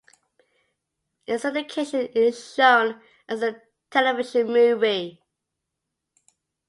[1.27, 3.61] In syndication, it is shown as a
[3.91, 5.21] television movie.